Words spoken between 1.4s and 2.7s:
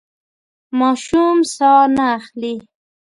ساه نه اخلي.